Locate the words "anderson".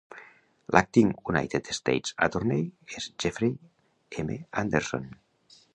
4.65-5.09